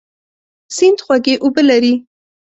سیند 0.75 0.99
خوږ 1.05 1.25
اوبه 1.43 1.61
لري. 1.69 1.93